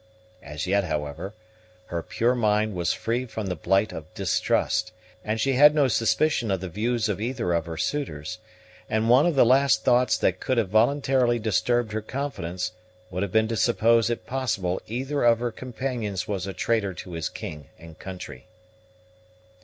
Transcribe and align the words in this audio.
As 0.41 0.65
yet, 0.65 0.85
however, 0.85 1.35
her 1.93 2.01
pure 2.01 2.33
mind 2.33 2.73
was 2.73 2.91
free 2.91 3.27
from 3.27 3.45
the 3.45 3.55
blight 3.55 3.93
of 3.93 4.11
distrust, 4.15 4.91
and 5.23 5.39
she 5.39 5.53
had 5.53 5.75
no 5.75 5.87
suspicion 5.87 6.49
of 6.49 6.59
the 6.59 6.69
views 6.69 7.07
of 7.07 7.21
either 7.21 7.53
of 7.53 7.67
her 7.67 7.77
suitors; 7.77 8.39
and 8.89 9.09
one 9.11 9.27
of 9.27 9.35
the 9.35 9.45
last 9.45 9.83
thoughts 9.83 10.17
that 10.17 10.39
could 10.39 10.57
have 10.57 10.69
voluntarily 10.69 11.37
disturbed 11.37 11.91
her 11.91 12.01
confidence 12.01 12.71
would 13.11 13.21
have 13.21 13.31
been 13.31 13.47
to 13.49 13.55
suppose 13.55 14.09
it 14.09 14.25
possible 14.25 14.81
either 14.87 15.23
of 15.23 15.37
her 15.37 15.51
companions 15.51 16.27
was 16.27 16.47
a 16.47 16.53
traitor 16.55 16.95
to 16.95 17.11
his 17.11 17.29
king 17.29 17.69
and 17.77 17.99
country. 17.99 18.47